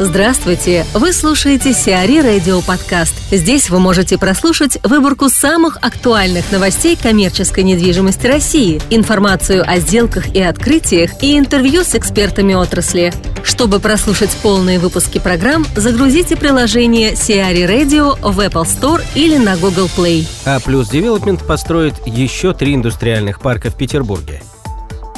[0.00, 0.84] Здравствуйте!
[0.92, 3.14] Вы слушаете Сиари Радио Подкаст.
[3.30, 10.42] Здесь вы можете прослушать выборку самых актуальных новостей коммерческой недвижимости России, информацию о сделках и
[10.42, 13.12] открытиях и интервью с экспертами отрасли.
[13.44, 19.88] Чтобы прослушать полные выпуски программ, загрузите приложение Сиари Radio в Apple Store или на Google
[19.96, 20.26] Play.
[20.44, 24.42] А плюс Development построит еще три индустриальных парка в Петербурге–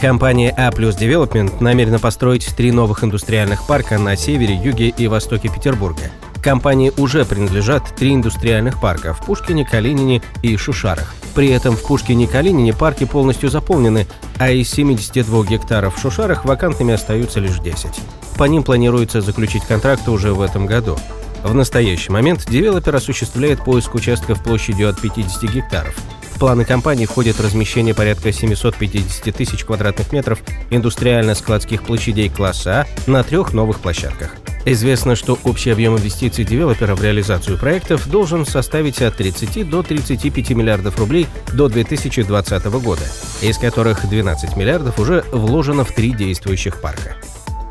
[0.01, 5.49] Компания A Plus Development намерена построить три новых индустриальных парка на севере, юге и востоке
[5.49, 6.11] Петербурга.
[6.43, 11.15] Компании уже принадлежат три индустриальных парка в Пушкине, Калинине и Шушарах.
[11.35, 14.07] При этом в Пушкине и Калинине парки полностью заполнены,
[14.39, 17.89] а из 72 гектаров в Шушарах вакантными остаются лишь 10.
[18.37, 20.99] По ним планируется заключить контракты уже в этом году.
[21.43, 25.97] В настоящий момент девелопер осуществляет поиск участков площадью от 50 гектаров–
[26.37, 33.25] в планы компании входит размещение порядка 750 тысяч квадратных метров индустриально-складских площадей класса А на
[33.25, 34.37] трех новых площадках.
[34.67, 40.51] Известно, что общий объем инвестиций девелопера в реализацию проектов должен составить от 30 до 35
[40.51, 43.05] миллиардов рублей до 2020 года,
[43.41, 47.17] из которых 12 миллиардов уже вложено в три действующих парка.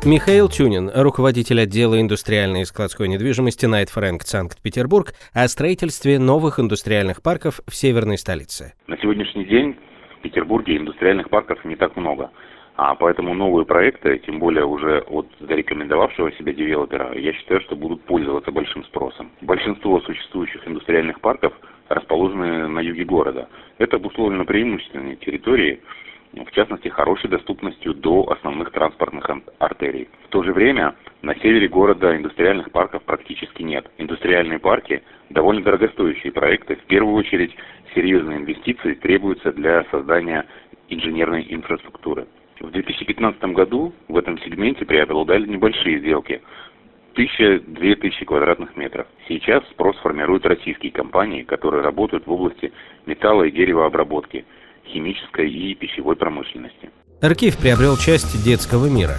[0.06, 7.22] Михаил Тюнин, руководитель отдела индустриальной и складской недвижимости Найт Фрэнк Санкт-Петербург, о строительстве новых индустриальных
[7.22, 8.74] парков в северной столице.
[8.86, 9.76] На сегодняшний день
[10.16, 12.30] в Петербурге индустриальных парков не так много.
[12.76, 18.00] А поэтому новые проекты, тем более уже от зарекомендовавшего себя девелопера, я считаю, что будут
[18.02, 19.32] пользоваться большим спросом.
[19.40, 21.52] Большинство существующих индустриальных парков
[21.88, 23.48] расположены на юге города.
[23.78, 25.80] Это обусловлено преимущественной территорией,
[26.32, 30.08] в частности, хорошей доступностью до основных транспортных артерий.
[30.24, 33.90] В то же время на севере города индустриальных парков практически нет.
[33.98, 36.76] Индустриальные парки– довольно дорогостоящие проекты.
[36.76, 37.54] В первую очередь,
[37.94, 40.46] серьезные инвестиции требуются для создания
[40.88, 42.26] инженерной инфраструктуры.
[42.60, 46.42] В 2015 году в этом сегменте преобладали небольшие сделки–
[47.14, 49.06] тысяча-две тысячи квадратных метров.
[49.26, 52.72] Сейчас спрос формируют российские компании, которые работают в области
[53.06, 54.44] металла и деревообработки–
[54.92, 56.90] химической и пищевой промышленности.
[57.20, 59.18] Архив приобрел часть детского мира.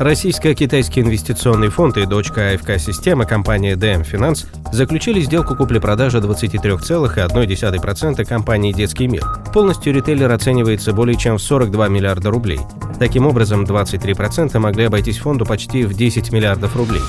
[0.00, 8.72] Российско-китайский инвестиционный фонд и дочка АФК «Система» компания DM Finance заключили сделку купли-продажи 23,1% компании
[8.72, 9.22] «Детский мир».
[9.52, 12.60] Полностью ритейлер оценивается более чем в 42 миллиарда рублей.
[12.98, 17.02] Таким образом, 23% могли обойтись фонду почти в 10 миллиардов рублей.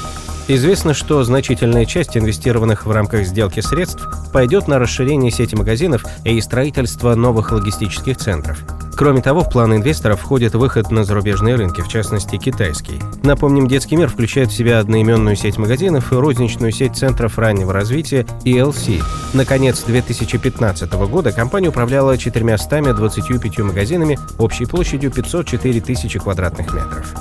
[0.48, 6.40] Известно, что значительная часть инвестированных в рамках сделки средств пойдет на расширение сети магазинов и
[6.42, 8.60] строительство новых логистических центров.
[8.96, 13.00] Кроме того, в планы инвесторов входит выход на зарубежные рынки, в частности китайский.
[13.24, 18.28] Напомним, детский мир включает в себя одноименную сеть магазинов и розничную сеть центров раннего развития
[18.44, 19.02] ELC.
[19.34, 27.16] На конец 2015 года компания управляла 425 магазинами общей площадью 504 тысячи квадратных метров.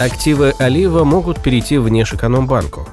[0.00, 2.88] Активы Алиева могут перейти в Внешэкономбанку.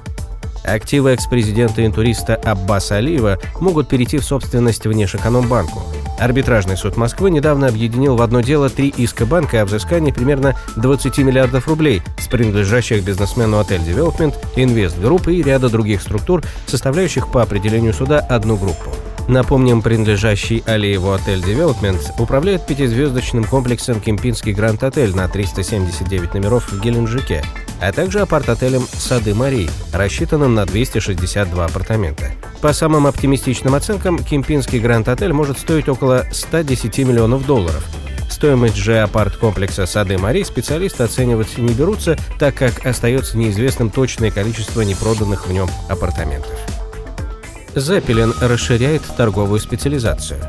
[0.63, 5.81] Активы экс-президента интуриста Аббаса Алиева могут перейти в собственность Внешэкономбанку.
[6.19, 11.17] Арбитражный суд Москвы недавно объединил в одно дело три иска банка о взыскании примерно 20
[11.17, 17.41] миллиардов рублей с принадлежащих бизнесмену Отель Девелопмент, Инвест Групп и ряда других структур, составляющих по
[17.41, 18.91] определению суда одну группу.
[19.27, 26.81] Напомним, принадлежащий Алиеву отель Development управляет пятизвездочным комплексом Кемпинский Гранд Отель на 379 номеров в
[26.81, 27.43] Геленджике,
[27.79, 32.31] а также апарт-отелем Сады Марии, рассчитанным на 262 апартамента.
[32.61, 37.83] По самым оптимистичным оценкам, Кемпинский Гранд Отель может стоить около 110 миллионов долларов.
[38.29, 44.81] Стоимость же апарт-комплекса Сады Марии специалисты оценивать не берутся, так как остается неизвестным точное количество
[44.81, 46.57] непроданных в нем апартаментов.
[47.75, 50.39] Zeppelin расширяет торговую специализацию.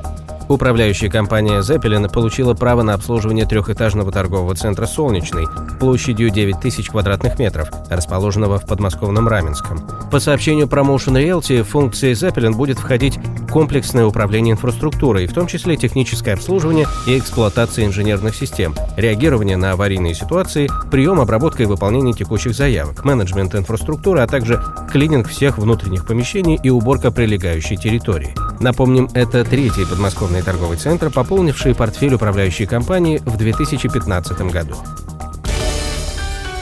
[0.48, 5.46] Управляющая компания Zeppelin получила право на обслуживание трехэтажного торгового центра «Солнечный»
[5.78, 9.88] площадью 9 тысяч квадратных метров, расположенного в подмосковном Раменском.
[10.10, 13.18] По сообщению Promotion Realty, функции Zeppelin будет входить
[13.52, 20.14] комплексное управление инфраструктурой, в том числе техническое обслуживание и эксплуатация инженерных систем, реагирование на аварийные
[20.14, 26.58] ситуации, прием, обработка и выполнение текущих заявок, менеджмент инфраструктуры, а также клининг всех внутренних помещений
[26.62, 28.34] и уборка прилегающей территории.
[28.58, 34.76] Напомним, это третий подмосковный торговый центр, пополнивший портфель управляющей компании в 2015 году.